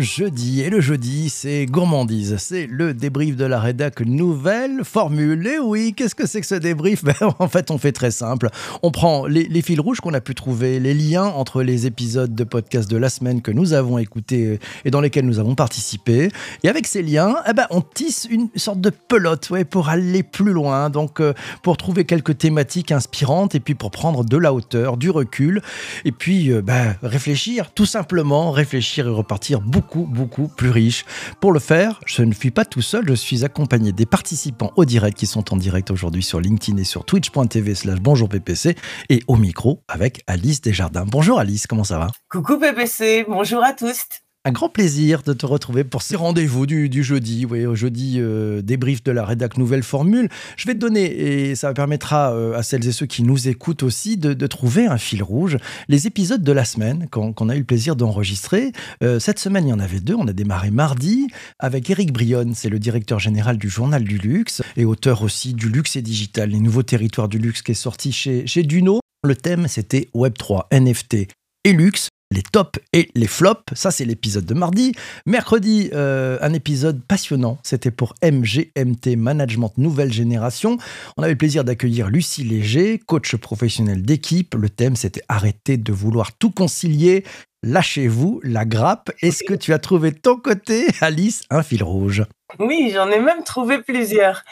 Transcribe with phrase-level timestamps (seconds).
[0.00, 2.36] Jeudi et le jeudi, c'est gourmandise.
[2.38, 5.46] C'est le débrief de la rédac nouvelle formule.
[5.46, 7.04] Et oui, qu'est-ce que c'est que ce débrief?
[7.10, 8.48] Ben, En fait, on fait très simple.
[8.82, 12.44] On prend les, fils rouges qu'on a pu trouver, les liens entre les épisodes de
[12.44, 16.30] podcast de la semaine que nous avons écoutés et dans lesquels nous avons participé.
[16.62, 20.22] Et avec ces liens, eh ben, on tisse une sorte de pelote ouais, pour aller
[20.22, 20.90] plus loin.
[20.90, 25.10] Donc, euh, pour trouver quelques thématiques inspirantes et puis pour prendre de la hauteur, du
[25.10, 25.62] recul.
[26.04, 31.04] Et puis, euh, ben, réfléchir, tout simplement, réfléchir et repartir beaucoup, beaucoup plus riche.
[31.40, 34.84] Pour le faire, je ne suis pas tout seul, je suis accompagné des participants au
[34.84, 38.76] direct qui sont en direct aujourd'hui sur LinkedIn et sur twitch.tv slash bonjour PPC
[39.08, 41.06] et au micro avec Alice Desjardins.
[41.06, 42.10] Bonjour Alice, comment ça va?
[42.30, 44.06] Coucou PPC, bonjour à tous.
[44.46, 48.62] Un grand plaisir de te retrouver pour ces rendez-vous du, jeudi, oui, au jeudi euh,
[48.62, 50.30] débrief de la rédac Nouvelle Formule.
[50.56, 51.04] Je vais te donner,
[51.50, 54.96] et ça permettra euh, à celles et ceux qui nous écoutent aussi de, trouver un
[54.96, 55.58] fil rouge.
[55.88, 58.72] Les épisodes de la semaine qu'on a eu le plaisir d'enregistrer.
[59.02, 60.14] Euh, cette semaine, il y en avait deux.
[60.14, 64.62] On a démarré mardi avec Eric Brionne, c'est le directeur général du Journal du Luxe
[64.78, 68.10] et auteur aussi du Luxe et Digital, les nouveaux territoires du luxe qui est sorti
[68.10, 69.00] chez, chez Duno.
[69.22, 71.28] Le thème, c'était Web3, NFT
[71.64, 73.74] et luxe les tops et les flops.
[73.74, 74.92] Ça, c'est l'épisode de mardi.
[75.26, 77.58] Mercredi, euh, un épisode passionnant.
[77.62, 80.78] C'était pour MGMT Management Nouvelle Génération.
[81.16, 84.54] On avait le plaisir d'accueillir Lucie Léger, coach professionnel d'équipe.
[84.54, 87.24] Le thème, c'était arrêter de vouloir tout concilier.
[87.62, 89.10] Lâchez-vous la grappe.
[89.20, 92.24] Est-ce que tu as trouvé ton côté, Alice, un fil rouge?
[92.58, 94.44] Oui, j'en ai même trouvé plusieurs.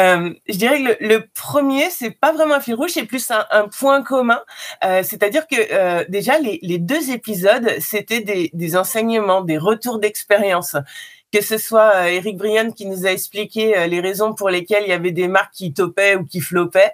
[0.00, 3.68] Euh, je dirais que le, premier, c'est pas vraiment un fil rouge, c'est plus un,
[3.68, 4.40] point commun.
[4.82, 10.74] Euh, c'est-à-dire que euh, déjà les, deux épisodes, c'était des, enseignements, des retours d'expérience
[11.32, 14.92] que ce soit Eric Brian qui nous a expliqué les raisons pour lesquelles il y
[14.92, 16.92] avait des marques qui topaient ou qui floppaient,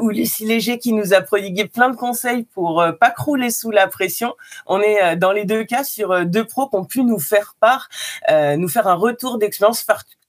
[0.00, 3.86] ou Lucie Léger qui nous a prodigué plein de conseils pour pas crouler sous la
[3.86, 4.34] pression.
[4.66, 7.88] On est dans les deux cas sur deux pros qui ont pu nous faire part,
[8.30, 9.86] nous faire un retour d'expérience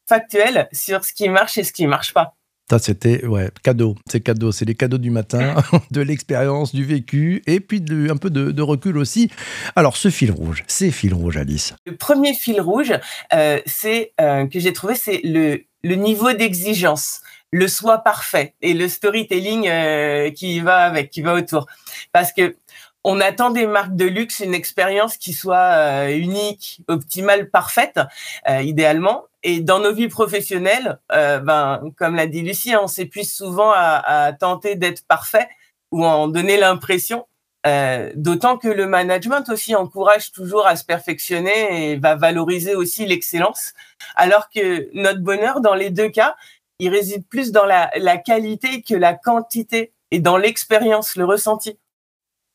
[0.08, 2.36] factuel sur ce qui marche et ce qui marche pas.
[2.70, 3.96] Ça, c'était ouais, cadeau.
[4.10, 4.52] C'est cadeau.
[4.52, 5.56] C'est les cadeaux du matin,
[5.92, 9.30] de l'expérience, du vécu, et puis un peu de, recul aussi.
[9.76, 11.74] Alors, ce fil rouge, c'est fil rouge, Alice.
[11.86, 12.94] Le premier fil rouge,
[13.34, 18.74] euh, c'est euh, que j'ai trouvé, c'est le, le niveau d'exigence, le soi parfait et
[18.74, 21.68] le storytelling euh, qui va avec, qui va autour.
[22.14, 22.56] Parce que
[23.04, 28.00] on attend des marques de luxe une expérience qui soit unique, optimale, parfaite,
[28.48, 29.26] idéalement.
[29.44, 34.32] Et dans nos vies professionnelles, euh, ben, comme l'a dit Lucie, on s'épuise souvent à,
[34.34, 35.50] tenter d'être parfait
[35.92, 37.28] ou en donner l'impression.
[37.66, 43.06] Euh, d'autant que le management aussi encourage toujours à se perfectionner et va valoriser aussi
[43.06, 43.74] l'excellence.
[44.16, 46.36] Alors que notre bonheur, dans les deux cas,
[46.80, 51.80] il réside plus dans la qualité que la quantité et dans l'expérience, le ressenti.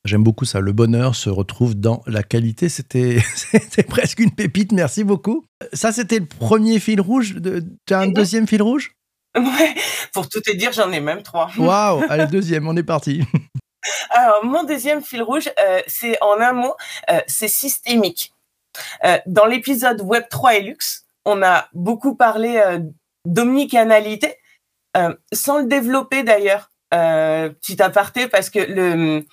[0.09, 0.61] J'aime beaucoup ça.
[0.61, 2.69] Le bonheur se retrouve dans la qualité.
[2.71, 3.23] C'était
[3.87, 4.73] presque une pépite.
[4.73, 5.45] Merci beaucoup.
[5.75, 7.37] Ça, c'était le premier fil rouge.
[7.87, 8.93] Tu as un deuxième fil rouge?
[9.37, 9.75] Ouais,
[10.15, 11.51] pour tout te dire, j'en ai même trois.
[11.59, 13.23] Waouh Allez, deuxième, on est parti.
[14.11, 16.75] Alors, mon deuxième fil rouge, euh, c'est en un mot,
[17.11, 18.33] euh, c'est systémique.
[19.05, 22.79] Euh, dans l'épisode Web 3 et Luxe, on a beaucoup parlé
[23.27, 24.37] d'omnicanalité,
[25.33, 26.71] sans le développer d'ailleurs.
[26.91, 29.27] petit aparté, parce que le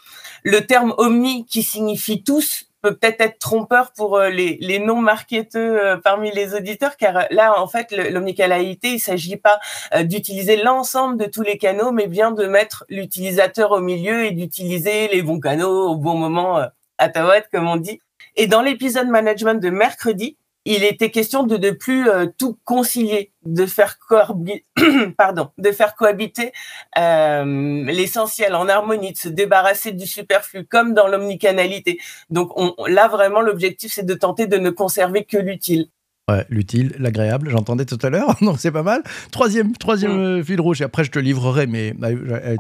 [0.46, 5.98] le terme omni qui signifie tous peut peut-être être trompeur pour euh, les, non-marketeux euh,
[5.98, 9.60] parmi les auditeurs, car euh, là, en fait, l'omnicanalité, il s'agit pas
[10.04, 15.08] d'utiliser l'ensemble de tous les canaux, mais bien de mettre l'utilisateur au milieu et d'utiliser
[15.08, 16.60] les bons canaux au bon moment
[17.00, 18.00] à ta comme on dit.
[18.36, 23.32] Et dans l'épisode management de mercredi, il était question de ne plus euh, tout concilier,
[23.44, 23.98] de faire,
[25.58, 26.52] de faire cohabiter
[26.98, 32.00] euh, l'essentiel en harmonie, de se débarrasser du superflu, comme dans l'omnicanalité.
[32.30, 32.52] Donc
[32.88, 35.90] là, vraiment, l'objectif, c'est de tenter de ne conserver que l'utile.
[36.28, 39.04] Ouais, l'utile, l'agréable, j'entendais tout à l'heure, donc c'est pas mal.
[39.32, 40.40] Troisième, troisième mm.
[40.40, 41.94] euh, fil rouge, et après je te livrerai, mais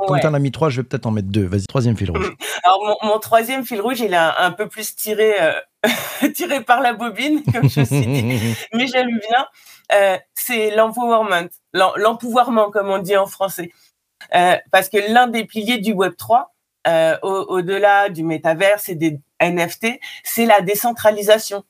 [0.06, 1.46] quand tu en as mis trois, je vais peut-être en mettre deux.
[1.48, 2.32] Vas-y, troisième fil rouge.
[2.64, 5.54] Alors mon, troisième fil rouge, il est un, peu plus tiré, euh,
[6.36, 9.48] tiré par la bobine, comme je suis dit, mais j'aime bien.
[9.94, 13.72] Euh, c'est l'empowerment, l'empouvoirment, comme on dit en français.
[14.30, 16.54] parce que l'un des piliers du Web 3,
[17.24, 21.64] au-delà du métaverse et des NFT, c'est la décentralisation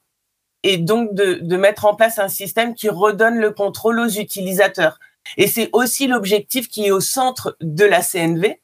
[0.65, 4.99] et donc de, mettre en place un système qui redonne le contrôle aux utilisateurs.
[5.37, 8.59] Et c'est aussi l'objectif qui est au centre de la CNV,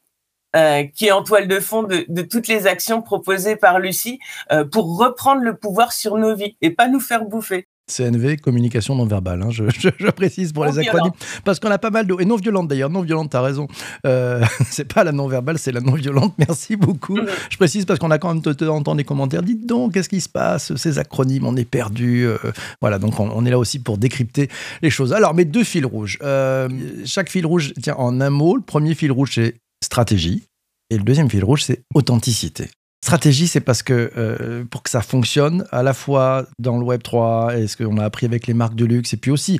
[0.56, 4.18] euh, qui est en toile de fond de, de toutes les actions proposées par Lucie
[4.50, 7.68] euh, pour reprendre le pouvoir sur nos vies et pas nous faire bouffer.
[7.90, 9.42] CNV, communication non verbale.
[9.42, 9.64] Hein, je,
[9.98, 11.12] je, précise pour les acronymes.
[11.44, 12.14] Parce qu'on a pas mal de.
[12.20, 12.90] Et non violente d'ailleurs.
[12.90, 13.66] Non violente, t'as raison.
[14.06, 16.34] Euh, c'est pas la non verbale, c'est la non violente.
[16.38, 17.18] Merci beaucoup.
[17.18, 17.30] Mm-hmm.
[17.50, 19.42] Je précise parce qu'on a quand même entendu des commentaires.
[19.42, 22.26] Dites donc, qu'est-ce qui se passe Ces acronymes, on est perdu.
[22.26, 22.38] Euh,
[22.80, 24.48] voilà, donc on, est là aussi pour décrypter
[24.80, 25.12] les choses.
[25.12, 26.18] Alors, mes deux fils rouges.
[26.22, 26.68] Euh,
[27.04, 28.56] chaque fil rouge tient en un mot.
[28.56, 30.44] Le premier fil rouge, c'est stratégie.
[30.90, 32.68] Et le deuxième fil rouge, c'est authenticité.
[33.04, 37.02] Stratégie, c'est parce que euh, pour que ça fonctionne, à la fois dans le Web
[37.02, 39.58] 3 et ce qu'on a appris avec les marques de luxe, et puis aussi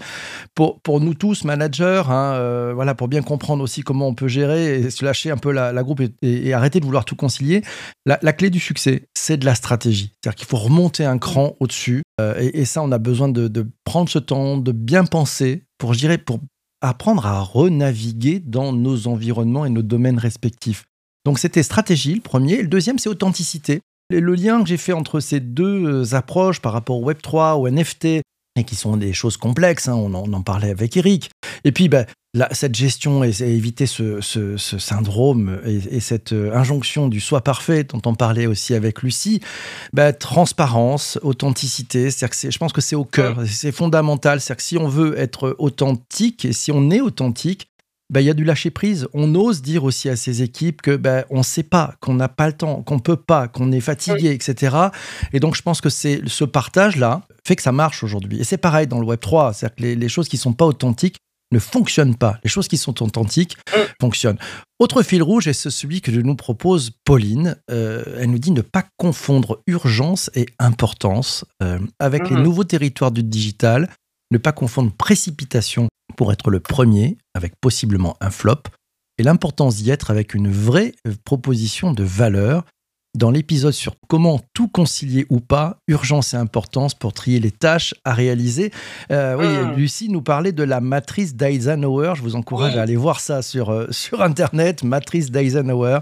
[0.55, 4.29] pour, pour nous tous, managers, hein, euh, voilà, pour bien comprendre aussi comment on peut
[4.29, 7.63] gérer et se lâcher un peu la, la groupe et, arrêter de vouloir tout concilier,
[8.07, 10.13] la, clé du succès, c'est de la stratégie.
[10.23, 12.03] C'est-à-dire qu'il faut remonter un cran au-dessus.
[12.21, 16.19] Euh, et, ça, on a besoin de, prendre ce temps, de bien penser pour, dirais,
[16.19, 16.39] pour
[16.81, 20.85] apprendre à renaviguer dans nos environnements et nos domaines respectifs.
[21.25, 22.55] Donc c'était stratégie, le premier.
[22.55, 23.81] Et le deuxième, c'est authenticité.
[24.11, 27.69] le lien que j'ai fait entre ces deux euh, approches par rapport au Web3, au
[27.69, 28.23] NFT,
[28.57, 31.31] et qui sont des choses complexes, hein, on, en, parlait avec Eric.
[31.65, 32.05] Et puis, bah,
[32.51, 34.21] cette gestion et, éviter ce,
[34.57, 39.41] syndrome et, cette euh, injonction du soi parfait dont on parlait aussi avec Lucie,
[39.95, 44.41] bah, transparence, authenticité, que je pense que c'est au cœur, c'est fondamental.
[44.41, 47.69] C'est-à-dire que si on veut être authentique et si on est authentique,
[48.11, 49.09] bah, il y a du lâcher prise.
[49.15, 52.29] On ose dire aussi à ces équipes que bah, on ne sait pas, qu'on n'a
[52.29, 54.77] pas le temps, qu'on peut pas, qu'on est fatigué, etc.
[55.33, 58.41] Et donc je pense que c'est ce partage là fait que ça marche aujourd'hui.
[58.41, 61.17] Et c'est pareil dans le Web 3, c'est-à-dire que les, choses qui sont pas authentiques
[61.51, 62.39] ne fonctionnent pas.
[62.45, 63.57] Les choses qui sont authentiques
[64.01, 64.39] fonctionnent.
[64.79, 67.57] Autre fil rouge est celui que nous propose Pauline.
[67.71, 73.13] Euh, elle nous dit ne pas confondre urgence et importance euh, avec les nouveaux territoires
[73.13, 73.91] du digital.
[74.33, 78.63] Ne pas confondre précipitation pour être le premier, avec possiblement un flop,
[79.19, 80.95] et l'importance d'y être avec une vraie
[81.25, 82.65] proposition de valeur
[83.15, 87.95] dans l'épisode sur comment tout concilier ou pas, urgence et importance pour trier les tâches
[88.05, 88.71] à réaliser.
[89.11, 89.77] Euh, oui, hmm.
[89.77, 92.15] Lucie nous parlait de la matrice d'Eisenhower.
[92.17, 95.99] Je vous encourage à aller voir ça sur, euh, sur Internet, matrice d'Eisenhower.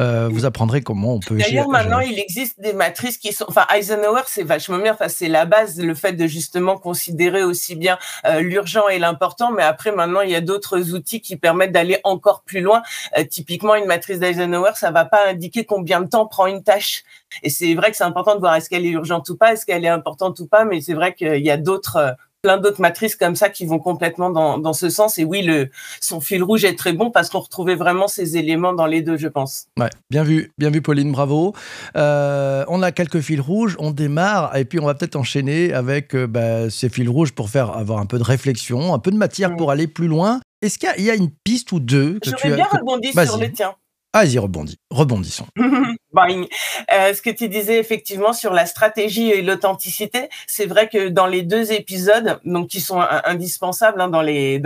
[0.00, 1.36] Euh, vous apprendrez comment on peut...
[1.36, 3.44] D'ailleurs, maintenant, il existe des matrices qui sont...
[3.46, 4.94] Enfin, Eisenhower, c'est vachement bien.
[4.94, 7.98] Enfin, c'est la base, le fait de justement considérer aussi bien
[8.40, 9.52] l'urgent et l'important.
[9.52, 12.82] Mais après, maintenant, il y a d'autres outils qui permettent d'aller encore plus loin.
[13.30, 17.04] typiquement, une matrice d'Eisenhower, ça va pas indiquer combien de temps prend une tâche.
[17.42, 19.66] Et c'est vrai que c'est important de voir est-ce qu'elle est urgente ou pas, est-ce
[19.66, 22.12] qu'elle est importante ou pas, mais c'est vrai qu'il y a d'autres euh,
[22.42, 25.18] plein d'autres matrices comme ça qui vont complètement dans, dans, ce sens.
[25.18, 28.72] Et oui, le, son fil rouge est très bon parce qu'on retrouvait vraiment ces éléments
[28.72, 29.66] dans les deux, je pense.
[29.78, 31.54] Ouais, bien vu, bien vu, Pauline, bravo.
[31.96, 36.14] Euh, on a quelques fils rouges, on démarre et puis on va peut-être enchaîner avec
[36.14, 39.16] euh, bah, ces fils rouges pour faire avoir un peu de réflexion, un peu de
[39.16, 39.56] matière mm.
[39.56, 40.40] pour aller plus loin.
[40.62, 43.74] Est-ce qu'il y, a une piste ou deux que J'aurais bien rebondi sur le tien.
[44.18, 44.80] Vas-y, rebondis.
[44.90, 45.46] Rebondissons.
[45.56, 51.28] euh, ce que tu disais effectivement sur la stratégie et l'authenticité, c'est vrai que dans
[51.28, 54.60] les deux épisodes, donc qui sont indispensables hein, dans les,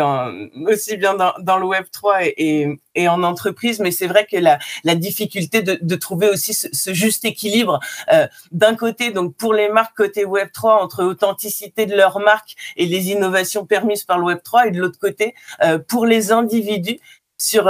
[0.66, 4.58] aussi bien dans, le Web 3 et, en entreprise, mais c'est vrai que la,
[4.94, 7.78] difficulté de, trouver aussi ce, juste équilibre
[8.10, 12.54] euh, d'un côté, donc pour les marques côté Web 3 entre authenticité de leur marque
[12.78, 16.32] et les innovations permises par le Web 3, et de l'autre côté euh, pour les
[16.32, 17.00] individus
[17.36, 17.68] sur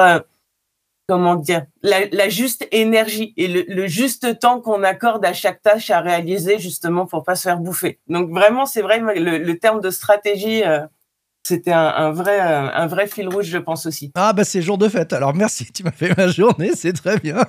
[1.09, 6.01] comment dire, la, juste énergie et le, juste temps qu'on accorde à chaque tâche à
[6.01, 8.01] réaliser justement pour pas se faire bouffer.
[8.09, 10.81] Donc vraiment, c'est vrai, le, terme de stratégie, euh,
[11.45, 14.13] c'était un, vrai, euh, un vrai fil rouge, je pense aussi.
[14.15, 15.13] Ah bah c'est jour de fête.
[15.13, 17.45] Alors merci, tu m'as fait ma journée, c'est très bien.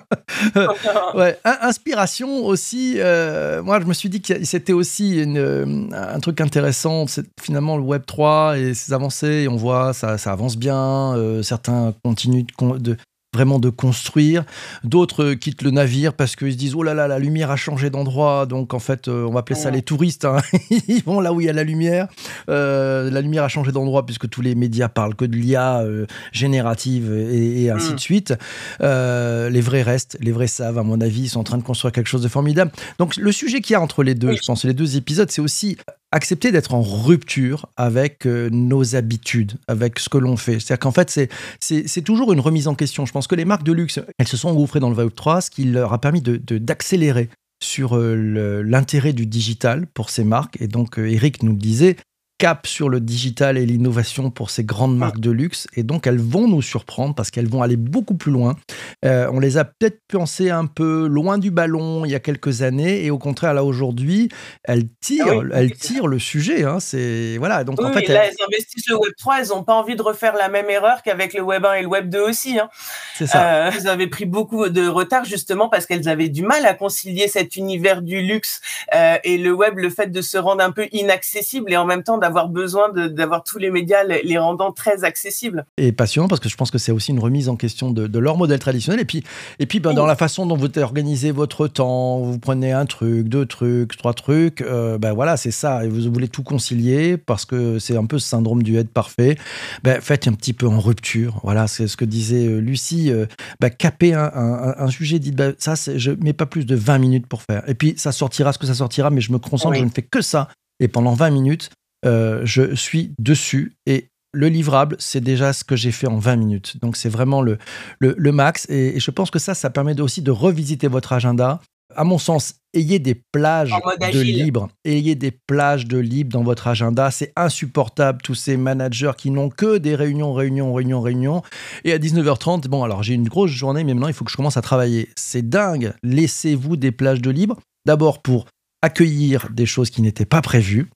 [1.13, 2.95] ouais, inspiration aussi.
[2.98, 7.05] Euh, moi, je me suis dit que c'était aussi une, un truc intéressant.
[7.05, 9.43] C'est finalement le Web 3 et ses avancées.
[9.43, 11.15] Et on voit ça, ça avance bien.
[11.43, 12.98] certains continuent de,
[13.33, 14.43] vraiment de construire.
[14.83, 17.89] D'autres quittent le navire parce qu'ils se disent oh là là, la lumière a changé
[17.89, 20.25] d'endroit, donc en fait, euh, on va appeler ça les touristes.
[20.25, 20.37] Hein.
[20.87, 22.07] Ils vont là où il y a la lumière.
[22.49, 26.05] Euh, la lumière a changé d'endroit puisque tous les médias parlent que de l'IA euh,
[26.31, 27.95] générative et, ainsi mm.
[27.95, 28.33] de suite.
[28.79, 31.91] les vrais restent, les vrais savent, à mon avis, ils sont en train de construire
[31.91, 32.71] quelque chose de formidable.
[32.99, 35.41] Donc le sujet qu'il y a entre les deux, je pense, les deux épisodes, c'est
[35.41, 35.77] aussi
[36.13, 40.60] accepter d'être en rupture avec euh, nos habitudes, avec ce que l'on fait.
[40.60, 41.27] C'est-à-dire qu'en fait,
[41.60, 43.05] c'est toujours une remise en question.
[43.05, 45.41] Je pense que les marques de luxe, elles se sont engouffrées dans le Web 3,
[45.41, 47.29] ce qui leur a permis d'accélérer de,
[47.63, 50.62] sur euh, l'intérêt du digital pour ces marques.
[50.62, 51.98] Et donc, euh, Eric nous le disait,
[52.43, 55.65] cap sur le digital et l'innovation pour ces grandes marques de luxe.
[55.77, 58.57] Et donc, elles vont nous surprendre parce qu'elles vont aller beaucoup plus loin.
[59.05, 62.62] Euh, on les a peut-être pensé un peu loin du ballon il y a quelques
[62.62, 63.05] années.
[63.05, 64.27] Et au contraire, là, aujourd'hui,
[64.65, 66.65] elles tirent, ah elles tirent le sujet.
[66.65, 66.81] Hein.
[66.81, 67.63] C'est, voilà.
[67.63, 68.35] Donc, en fait, là, elles...
[68.45, 69.39] investissent le Web 3.
[69.39, 71.88] Elles n'ont pas envie de refaire la même erreur qu'avec le Web 1 et le
[71.88, 72.59] Web 2 aussi.
[72.59, 72.67] Hein.
[73.15, 73.67] C'est ça.
[73.67, 77.29] Euh, elles avaient pris beaucoup de retard justement parce qu'elles avaient du mal à concilier
[77.29, 78.59] cet univers du luxe
[78.93, 82.03] euh, et le web, le fait de se rendre un peu inaccessible et en même
[82.03, 85.65] temps d'avoir besoin d'avoir tous les médias les rendant très accessibles.
[85.77, 88.37] Et passionnant parce que je pense que c'est aussi une remise en question de, leur
[88.37, 89.23] modèle traditionnel et puis,
[89.59, 93.27] et puis ben, dans la façon dont vous organisez votre temps, vous prenez un truc,
[93.27, 95.83] deux trucs, trois trucs, euh, ben voilà, c'est ça.
[95.83, 99.37] Et vous voulez tout concilier parce que c'est un peu ce syndrome du être parfait.
[99.83, 101.39] Ben, faites un petit peu en rupture.
[101.43, 103.11] Voilà, c'est ce que disait euh, Lucie.
[103.59, 104.31] ben, caper un,
[104.77, 107.67] un, sujet, dit ben, ça, je mets pas plus de 20 minutes pour faire.
[107.67, 110.01] Et puis ça sortira ce que ça sortira, mais je me concentre, je ne fais
[110.01, 110.47] que ça.
[110.79, 111.69] Et pendant 20 minutes,
[112.05, 113.74] euh, je suis dessus.
[113.86, 116.77] Et le livrable, c'est déjà ce que j'ai fait en 20 minutes.
[116.81, 117.57] Donc c'est vraiment le,
[118.00, 118.67] le, max.
[118.69, 121.62] Et, je pense que ça, ça permet aussi de revisiter votre agenda.
[121.95, 123.69] À mon sens, ayez des plages
[124.12, 124.69] de libre.
[124.83, 127.12] Ayez des plages de libre dans votre agenda.
[127.12, 131.43] C'est insupportable, tous ces managers qui n'ont que des réunions, réunions, réunions, réunions.
[131.83, 134.38] Et à 19h30, bon, alors j'ai une grosse journée, mais maintenant, il faut que je
[134.38, 135.10] commence à travailler.
[135.15, 135.93] C'est dingue.
[136.01, 137.60] Laissez-vous des plages de libre.
[137.86, 138.48] D'abord pour
[138.81, 140.88] accueillir des choses qui n'étaient pas prévues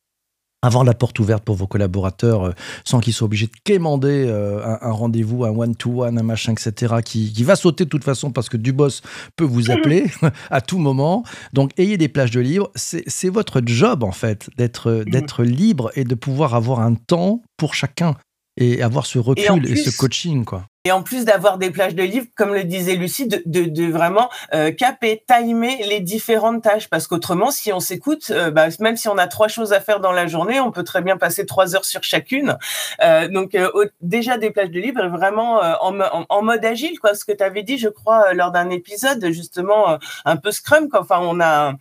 [0.67, 2.51] avant la porte ouverte pour vos collaborateurs euh,
[2.83, 7.43] sans qu'ils soient obligés de quémander euh, un, rendez-vous, un one-to-one, un machin, etc., qui,
[7.43, 9.01] va sauter de toute façon parce que du boss
[9.37, 10.11] peut vous appeler
[10.51, 11.23] à tout moment.
[11.53, 12.69] Donc, ayez des plages de libre.
[12.75, 17.73] C'est votre job, en fait, d'être d'être libre et de pouvoir avoir un temps pour
[17.73, 18.15] chacun
[18.57, 20.63] et avoir ce recul et, ce coaching, quoi.
[20.87, 23.91] Et en plus d'avoir des plages de livres, comme le disait Lucie, de, de, de
[23.91, 26.87] vraiment euh, caper, timer les différentes tâches.
[26.87, 29.99] Parce qu'autrement, si on s'écoute, euh, bah, même si on a trois choses à faire
[29.99, 32.57] dans la journée, on peut très bien passer trois heures sur chacune.
[33.03, 37.15] Euh, donc euh, déjà des plages de livres, vraiment en, en, mode agile, quoi.
[37.15, 40.87] Ce que tu avais dit, je crois, lors d'un épisode, justement, un peu Scrum.
[40.87, 41.01] Quoi.
[41.01, 41.73] Enfin, on a,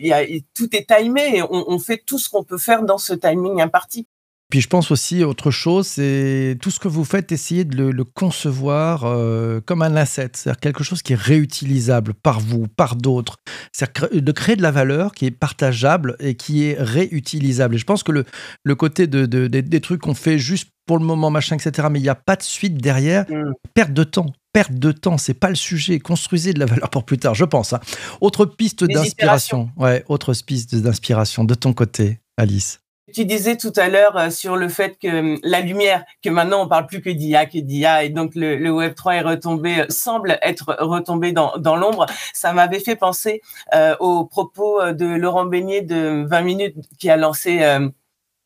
[0.00, 0.24] y a,
[0.56, 3.60] tout est timé et on, on fait tout ce qu'on peut faire dans ce timing
[3.60, 4.08] imparti.
[4.50, 8.04] Puis je pense aussi autre chose, c'est tout ce que vous faites, essayez de le,
[8.04, 13.36] concevoir euh, comme un asset, c'est-à-dire quelque chose qui est réutilisable par vous, par d'autres,
[13.72, 17.74] c'est-à-dire de créer de la valeur qui est partageable et qui est réutilisable.
[17.74, 18.24] Et je pense que le,
[18.64, 22.04] le côté de, des trucs qu'on fait juste pour le moment, machin, etc., mais il
[22.04, 23.52] n'y a pas de suite derrière, mm.
[23.74, 24.32] perte de temps.
[24.54, 26.00] Perte de temps, c'est pas le sujet.
[26.00, 27.74] Construisez de la valeur pour plus tard, je pense.
[27.74, 27.80] Hein.
[28.22, 29.68] Autre piste d'inspiration.
[29.76, 32.80] Ouais, autre piste d'inspiration de ton côté, Alice.
[33.14, 36.64] Tu disais tout à l'heure euh, sur le fait que hum, la lumière, que maintenant
[36.64, 39.86] on parle plus que d'IA, que d'IA, et donc le, Web 3 est retombé, euh,
[39.88, 42.06] semble être retombé dans, dans l'ombre.
[42.34, 43.40] Ça m'avait fait penser
[43.74, 47.58] euh, aux propos de Laurent Beignet de 20 minutes qui a lancé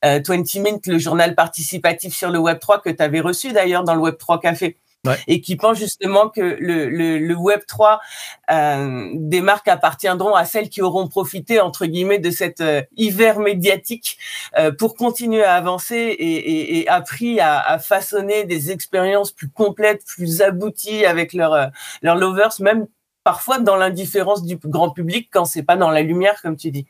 [0.03, 3.95] 20 Minutes, le journal participatif sur le Web 3 que tu avais reçu d'ailleurs dans
[3.95, 4.77] le Web 3 Café
[5.27, 8.01] et qui pense justement que le, le, Web 3
[8.51, 13.41] euh, des marques appartiendront à celles qui auront profité entre guillemets de cet euh, hiver
[13.41, 14.19] médiatique
[14.59, 19.49] euh, pour continuer à avancer et, et, et appris à, à, façonner des expériences plus
[19.49, 21.67] complètes, plus abouties avec leurs euh,
[22.03, 22.87] leurs lovers, même
[23.25, 26.87] parfois dans l'indifférence du grand public quand c'est pas dans la lumière comme tu dis.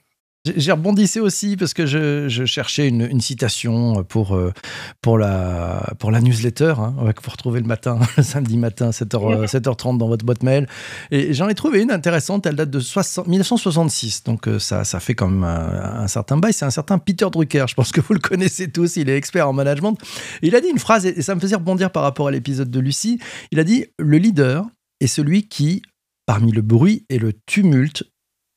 [0.56, 4.52] J'ai rebondissé aussi parce que je, cherchais une, citation pour, euh,
[5.00, 9.46] pour, la, pour la newsletter hein, que vous retrouvez le matin, le samedi matin, 7h,
[9.46, 10.66] 7h30 dans votre boîte mail.
[11.12, 14.98] Et j'en ai trouvé une intéressante, elle date de 60, 1966, donc euh, ça, ça
[14.98, 16.52] fait quand même un, certain bail.
[16.52, 19.48] C'est un certain Peter Drucker, je pense que vous le connaissez tous, il est expert
[19.48, 19.96] en management.
[20.42, 22.80] Il a dit une phrase, et ça me faisait rebondir par rapport à l'épisode de
[22.80, 23.20] Lucie.
[23.52, 24.66] Il a dit Le leader
[24.98, 25.82] est celui qui,
[26.26, 28.02] parmi le bruit et le tumulte,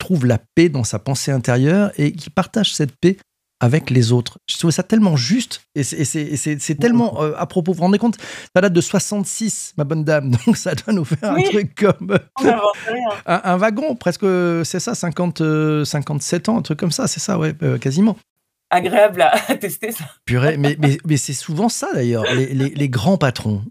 [0.05, 3.17] trouve la paix dans sa pensée intérieure et qui partage cette paix
[3.59, 4.37] avec les autres.
[4.47, 7.71] Je trouve ça tellement juste et c'est tellement euh, à propos.
[7.71, 8.17] Vous vous rendez compte
[8.55, 12.19] Ça date de 66, ma bonne dame, donc ça doit nous faire un truc comme
[13.25, 14.25] un, wagon, presque,
[14.63, 15.41] c'est ça, 50,
[15.85, 18.15] 57 euh, ans, un truc comme ça, c'est ça, ouais, euh, quasiment
[18.71, 20.03] agréable à, tester ça.
[20.25, 22.25] Purée, mais, mais, mais c'est souvent ça d'ailleurs.
[22.33, 23.63] Les, les, grands patrons,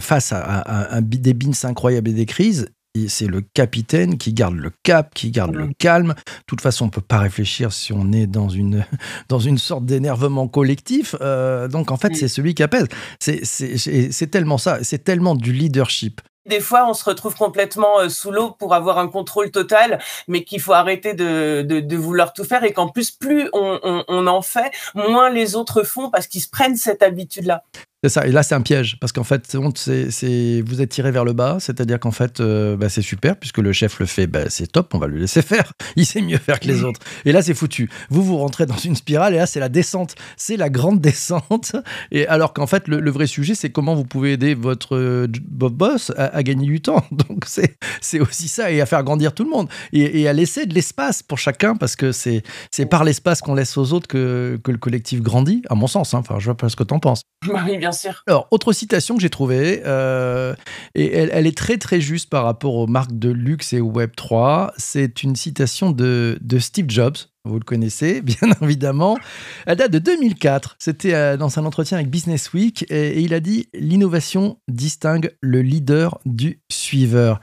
[0.00, 2.70] face à, à, des bins incroyables et des crises,
[3.08, 6.14] c'est le capitaine qui garde le cap, qui garde le calme.
[6.16, 8.84] De toute façon, on peut pas réfléchir si on est dans une,
[9.28, 11.14] dans une sorte d'énervement collectif.
[11.20, 12.86] Euh, donc, en fait, c'est celui qui apaise.
[13.18, 14.78] C'est tellement ça.
[14.82, 16.20] C'est tellement du leadership.
[16.46, 19.98] Des fois, on se retrouve complètement euh, sous l'eau pour avoir un contrôle total,
[20.28, 24.26] mais qu'il faut arrêter de, de, vouloir tout faire et qu'en plus, plus on, on,
[24.26, 27.64] en fait, moins les autres font parce qu'ils se prennent cette habitude-là.
[28.04, 28.26] C'est ça.
[28.26, 31.56] Et là, c'est un piège parce qu'en fait, c'est, vous êtes tiré vers le bas,
[31.58, 34.92] c'est-à-dire qu'en fait, euh, bah, c'est super puisque le chef le fait, bah, c'est top,
[34.92, 35.72] on va le laisser faire.
[35.96, 37.00] Il sait mieux faire que les autres.
[37.24, 37.88] Et là, c'est foutu.
[38.10, 41.76] Vous vous rentrez dans une spirale et là, c'est la descente, c'est la grande descente.
[42.10, 46.12] Et alors qu'en fait, le, vrai sujet, c'est comment vous pouvez aider votre euh, boss
[46.18, 47.02] à, gagner du temps.
[47.10, 50.66] Donc c'est, c'est aussi ça et à faire grandir tout le monde et, à laisser
[50.66, 54.60] de l'espace pour chacun parce que c'est, c'est par l'espace qu'on laisse aux autres que,
[54.62, 56.12] que le collectif grandit, à mon sens.
[56.12, 56.18] Hein.
[56.18, 57.22] Enfin, je vois pas ce que tu en penses.
[57.46, 57.93] Bien
[58.26, 60.54] alors, autre citation que j'ai trouvée, euh,
[60.94, 64.72] et elle, est très très juste par rapport aux marques de luxe et au Web3,
[64.76, 69.18] c'est une citation de, Steve Jobs, vous le connaissez, bien évidemment.
[69.66, 70.76] Elle date de 2004.
[70.78, 75.62] C'était euh, dans un entretien avec Business Week et, il a dit L'innovation distingue le
[75.62, 77.40] leader du suiveur.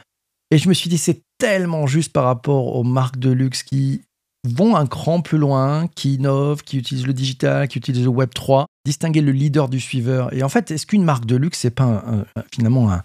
[0.49, 4.01] Et je me suis dit C'est tellement juste par rapport aux marques de luxe qui
[4.43, 8.29] vont un cran plus loin, qui innovent, qui utilisent le digital, qui utilisent le Web
[8.33, 10.33] 3, distinguer le leader du suiveur.
[10.33, 12.03] Et en fait, est-ce qu'une marque de luxe, c'est pas
[12.51, 13.01] finalement un,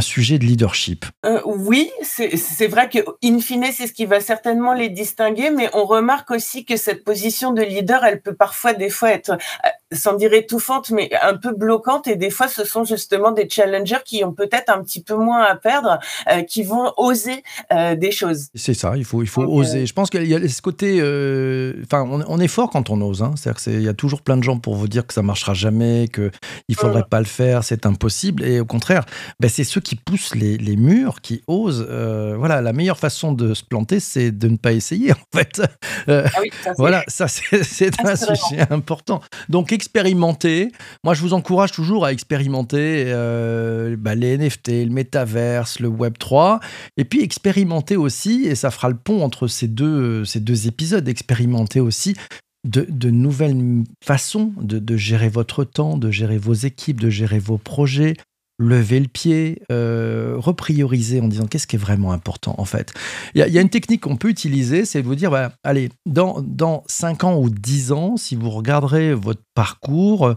[0.00, 1.04] sujet de leadership?
[1.26, 5.68] Euh, oui, c'est vrai que in fine, c'est ce qui va certainement les distinguer, mais
[5.74, 9.68] on remarque aussi que cette position de leader, elle peut parfois des fois être, euh,
[9.92, 14.02] sans dire étouffante, mais un peu bloquante, et des fois, ce sont justement des challengers
[14.04, 15.98] qui ont peut-être un petit peu moins à perdre,
[16.30, 17.42] euh, qui vont oser
[17.96, 18.48] des choses.
[18.54, 19.86] C'est ça, il faut, il faut oser.
[19.86, 20.98] Je pense qu'il y a ce côté,
[21.84, 23.22] enfin, on, est fort quand on ose.
[23.22, 23.32] Hein.
[23.36, 26.08] C'est-à-dire qu'il y a toujours plein de gens pour vous dire que ça marchera jamais,
[26.08, 26.30] que
[26.68, 27.10] il faudrait mmh.
[27.10, 29.04] pas le faire, c'est impossible, et au contraire,
[29.40, 31.86] ben, c'est ceux qui poussent les, murs, qui osent.
[31.88, 35.62] Euh, voilà, la meilleure façon de se planter, c'est de ne pas essayer, en fait.
[36.08, 39.20] Euh, ah oui, ça, voilà, ça, c'est un sujet important.
[39.48, 40.70] Donc, expérimenter.
[41.02, 46.18] Moi, je vous encourage toujours à expérimenter euh, bah, les NFT, le métaverse, le Web
[46.18, 46.60] 3.
[46.96, 51.08] Et puis, expérimenter aussi, et ça fera le pont entre ces deux, ces deux épisodes,
[51.08, 52.14] expérimenter aussi
[52.64, 57.58] de, nouvelles façons de, de, gérer votre temps, de gérer vos équipes, de gérer vos
[57.58, 58.14] projets,
[58.58, 62.92] lever le pied, euh, reprioriser en disant qu'est-ce qui est vraiment important en fait.
[63.34, 66.40] Il y, a une technique qu'on peut utiliser, c'est de vous dire, bah, allez, dans,
[66.42, 70.34] dans 5 ans ou 10 ans, si vous regarderez votre parcours,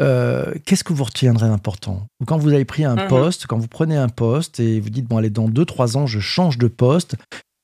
[0.00, 2.06] euh, qu'est-ce que vous retiendrez d'important?
[2.26, 3.08] Quand vous avez pris un mhm.
[3.08, 6.20] poste, quand vous prenez un poste et vous dites, bon, allez, dans 2-3 ans, je
[6.20, 7.16] change de poste,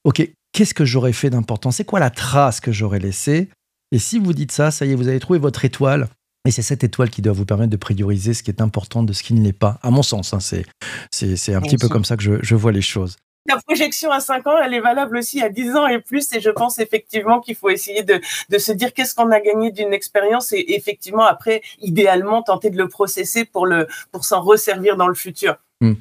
[0.05, 1.71] ok, qu'est-ce que j'aurais fait d'important?
[1.71, 3.49] C'est quoi la trace que j'aurais laissée?
[3.93, 6.09] Et si vous dites ça, ça y est, vous avez trouvé votre étoile
[6.47, 9.13] et c'est cette étoile qui doit vous permettre de prioriser ce qui est important de
[9.13, 10.35] ce qui ne l'est pas, à mon sens.
[10.35, 10.65] Hein, c'est,
[11.11, 13.17] c'est, un petit peu comme ça que je, je vois les choses.
[13.47, 16.33] La projection à 5 ans, elle est valable aussi à 10 ans et plus.
[16.33, 19.73] Et je pense effectivement qu'il faut essayer de, de se dire qu'est-ce qu'on a gagné
[19.73, 24.97] d'une expérience et effectivement, après, idéalement, tenter de le processer pour, le, pour s'en resservir
[24.97, 25.57] dans le futur.
[25.83, 25.95] Hmm.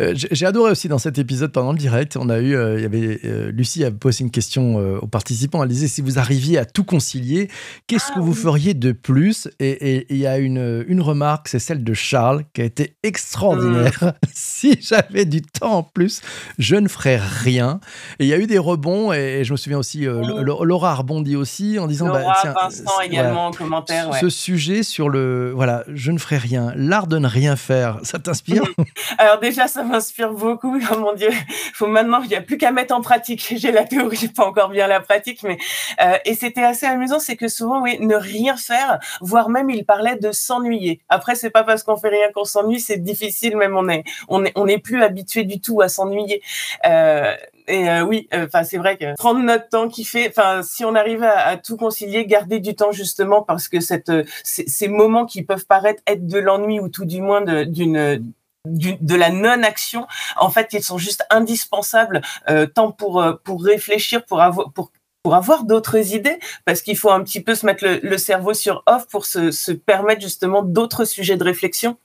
[0.00, 2.82] Euh, j'ai adoré aussi dans cet épisode pendant le direct, on a eu, euh, il
[2.82, 5.62] y avait euh, Lucie a posé une question aux participants.
[5.62, 7.48] Elle disait si vous arriviez à tout concilier,
[7.86, 9.48] qu'est-ce que ah vous feriez de plus?
[9.60, 13.98] Et il y a une, une remarque, c'est celle de Charles qui a été extraordinaire.
[14.02, 14.10] Hmm.
[14.32, 16.22] si j'avais du temps en plus,
[16.58, 17.80] je ne ferais rien.
[18.18, 20.40] Et il y a eu des rebonds et, je me souviens aussi, hmm.
[20.40, 24.14] Laura a rebondi aussi en disant Laura, bah, Vincent également en commentaire.
[24.18, 28.18] Ce sujet sur le voilà, je ne ferai rien, l'art de ne rien faire, ça
[28.18, 28.62] t'inspire?
[29.26, 30.78] Alors déjà, ça m'inspire beaucoup.
[30.92, 31.30] Oh mon Dieu,
[31.74, 33.54] faut maintenant, il n'y a plus qu'à mettre en pratique.
[33.56, 35.58] J'ai la théorie, j'ai pas encore bien la pratique, mais
[36.00, 39.84] euh, et c'était assez amusant, c'est que souvent, oui, ne rien faire, voire même il
[39.84, 41.00] parlait de s'ennuyer.
[41.08, 43.56] Après, c'est pas parce qu'on fait rien qu'on s'ennuie, c'est difficile.
[43.56, 46.40] Même on est, on est, on n'est plus habitué du tout à s'ennuyer.
[46.86, 47.34] Euh,
[47.68, 50.84] et euh, oui, euh, enfin c'est vrai que prendre notre temps, qui fait, enfin si
[50.84, 54.12] on arrive à, tout concilier, garder du temps justement parce que cette,
[54.44, 58.24] ces moments qui peuvent paraître être de l'ennui ou tout du moins d'une
[58.66, 64.24] de la non-action, en fait, ils sont juste indispensables euh, tant pour euh, pour réfléchir,
[64.24, 67.84] pour avoir pour pour avoir d'autres idées, parce qu'il faut un petit peu se mettre
[67.84, 71.98] le, cerveau sur off pour se, se permettre justement d'autres sujets de réflexion.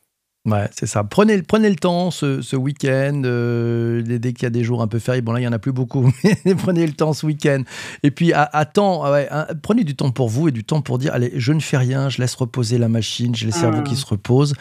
[0.44, 1.04] Ouais, c'est ça.
[1.04, 3.22] Prenez, prenez le temps ce, ce week-end.
[3.26, 5.52] Euh, dès qu'il y a des jours un peu fériés, bon là, il n'y en
[5.52, 6.12] a plus beaucoup,
[6.46, 7.62] mais prenez le temps ce week-end.
[8.02, 9.30] Et puis, à, temps, ouais,
[9.62, 12.10] prenez du temps pour vous et du temps pour dire allez, je ne fais rien,
[12.10, 13.98] je laisse reposer la machine, laisse le cerveau qui mmh.
[13.98, 14.56] se repose.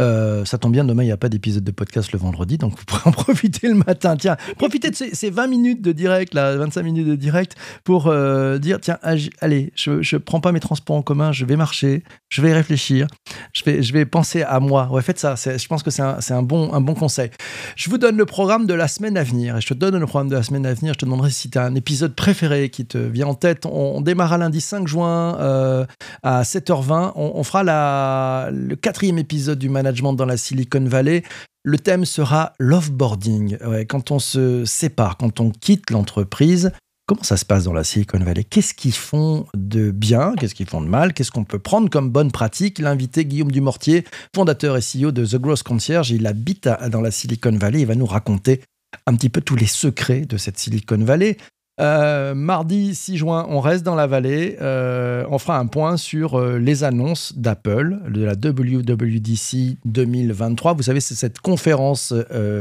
[0.00, 2.76] Euh, ça tombe bien, demain, il n'y a pas d'épisode de podcast le vendredi, donc
[2.76, 4.18] vous pourrez en profiter le matin.
[4.18, 8.58] Tiens, profitez de ces, 20 minutes de direct, là, 25 minutes de direct, pour euh,
[8.58, 12.42] dire tiens, allez, je ne prends pas mes transports en commun, je vais marcher, je
[12.42, 13.06] vais réfléchir,
[13.54, 14.90] je vais, je vais penser à moi.
[14.92, 17.30] Ouais, faites je pense que c'est un, bon, conseil.
[17.76, 19.56] Je vous donne le programme de la semaine à venir.
[19.56, 20.94] Et je te donne le programme de la semaine à venir.
[20.94, 23.66] Je te demanderai si tu as un épisode préféré qui te vient en tête.
[23.66, 25.86] On, démarrera lundi 5 juin euh,
[26.22, 27.12] à 7h20.
[27.14, 31.22] On, fera le quatrième épisode du management dans la Silicon Valley.
[31.64, 33.56] Le thème sera l'offboarding.
[33.64, 36.72] Ouais, quand on se sépare, quand on quitte l'entreprise,
[37.06, 38.44] Comment ça se passe dans la Silicon Valley?
[38.44, 40.34] Qu'est-ce qu'ils font de bien?
[40.38, 41.12] Qu'est-ce qu'ils font de mal?
[41.12, 42.78] Qu'est-ce qu'on peut prendre comme bonne pratique?
[42.78, 47.56] L'invité Guillaume Dumortier, fondateur et CEO de The Growth Concierge, il habite dans la Silicon
[47.56, 47.80] Valley.
[47.80, 48.60] Il va nous raconter
[49.06, 51.38] un petit peu tous les secrets de cette Silicon Valley.
[51.80, 54.56] Euh, mardi 6 juin, on reste dans la vallée.
[54.60, 60.74] Euh, on fera un point sur euh, les annonces d'Apple, de la WWDC 2023.
[60.74, 62.14] Vous savez, c'est cette conférence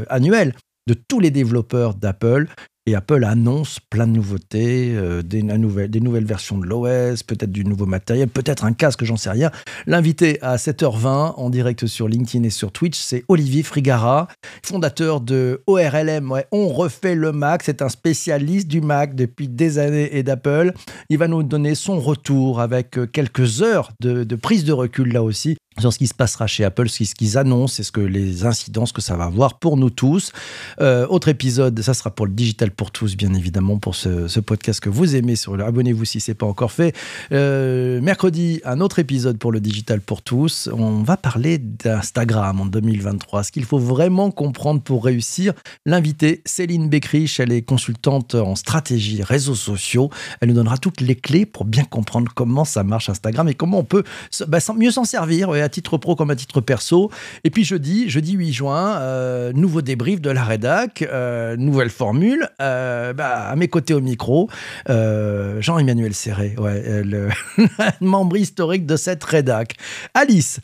[0.09, 0.55] annuelle
[0.87, 2.47] de tous les développeurs d'Apple
[2.87, 7.63] et Apple annonce plein de nouveautés, euh, des, des, nouvelles versions de l'OS, peut-être du
[7.63, 9.51] nouveau matériel, peut-être un casque, j'en sais rien.
[9.85, 14.27] L'invité à 7h20 en direct sur LinkedIn et sur Twitch, c'est Olivier Frigara,
[14.65, 16.31] fondateur de ORLM.
[16.31, 20.73] Ouais, on refait le Mac, c'est un spécialiste du Mac depuis des années et d'Apple.
[21.11, 25.13] Il va nous donner son retour avec euh, quelques heures de, de prise de recul
[25.13, 28.01] là aussi sur ce qui se passera chez Apple, ce qu'ils annoncent et ce que
[28.01, 30.33] les incidences que ça va avoir pour nous tous.
[30.81, 34.81] Euh, autre épisode, ça sera pour le digital pour tous, bien évidemment, pour ce, podcast
[34.81, 35.35] que vous aimez.
[35.35, 36.93] Sur le, abonnez-vous si c'est pas encore fait.
[37.31, 40.69] Euh, mercredi, un autre épisode pour le digital pour tous.
[40.73, 43.43] On va parler d'Instagram en 2023.
[43.43, 45.53] Ce qu'il faut vraiment comprendre pour réussir.
[45.85, 50.09] L'invité, Céline Beckrich, elle est consultante en stratégie réseaux sociaux.
[50.41, 53.79] Elle nous donnera toutes les clés pour bien comprendre comment ça marche Instagram et comment
[53.79, 54.03] on peut
[54.47, 57.11] bah, mieux s'en servir à titre pro comme à titre perso.
[57.43, 62.47] Et puis jeudi, jeudi 8 juin, euh, nouveau débrief de la rédac, euh, nouvelle formule.
[62.61, 64.49] Euh, bah, à mes côtés au micro,
[64.87, 67.29] Jean-Emmanuel Serré, ouais, le
[68.01, 69.75] membre historique de cette rédac.
[70.13, 70.59] Alice,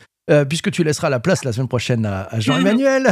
[0.48, 3.08] puisque tu laisseras la place la semaine prochaine à, Jean-Emmanuel.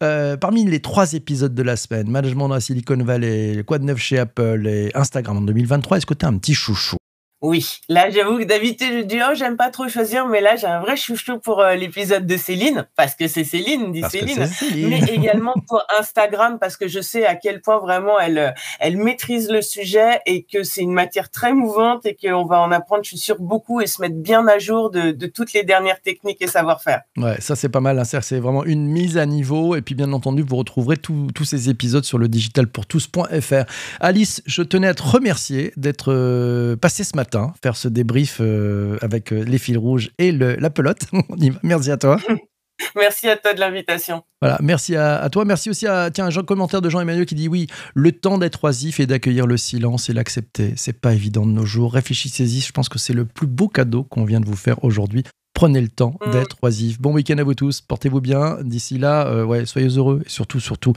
[0.40, 3.98] parmi les trois épisodes de la semaine, Management dans la Silicon Valley, Quoi de neuf
[3.98, 6.96] chez Apple et Instagram en 2023, est-ce que tu as un petit chouchou?
[7.42, 10.66] Oui, là j'avoue que d'habitude je dis oh j'aime pas trop choisir, mais là j'ai
[10.66, 14.48] un vrai chouchou pour euh, l'épisode de Céline parce que c'est Céline, dit Céline,
[14.88, 18.96] mais également pour Instagram parce que je sais à quel point vraiment elle euh, elle
[18.96, 23.04] maîtrise le sujet et que c'est une matière très mouvante et qu'on va en apprendre,
[23.04, 26.00] je suis sûre beaucoup et se mettre bien à jour de, de toutes les dernières
[26.00, 27.02] techniques et savoir-faire.
[27.18, 28.04] Ouais, ça c'est pas mal, hein.
[28.04, 32.04] c'est vraiment une mise à niveau et puis bien entendu vous retrouverez tous ces épisodes
[32.04, 33.64] sur le digitalpourtous.fr.
[34.00, 37.25] Alice, je tenais à te remercier d'être euh, passé ce matin
[37.62, 41.06] faire ce débrief euh, avec euh, les fils rouges et la pelote.
[41.62, 42.18] Merci à toi.
[42.94, 44.22] Merci à toi de l'invitation.
[44.42, 45.46] Voilà, merci à, toi.
[45.46, 49.00] Merci aussi à tiens, un commentaire de Jean-Emmanuel qui dit oui, le temps d'être oisif
[49.00, 51.94] et d'accueillir le silence et l'accepter, c'est pas évident de nos jours.
[51.94, 55.24] Réfléchissez-y, je pense que c'est le plus beau cadeau qu'on vient de vous faire aujourd'hui.
[55.54, 56.30] Prenez le temps mm.
[56.32, 57.00] d'être oisif.
[57.00, 58.58] Bon week-end à vous tous, portez-vous bien.
[58.62, 60.92] D'ici là, euh, ouais, soyez heureux et surtout, surtout,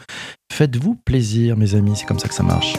[0.51, 1.93] faites-vous plaisir, mes amis.
[1.95, 2.73] C'est comme ça que ça marche.